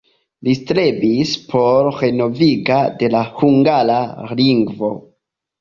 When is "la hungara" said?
3.17-4.01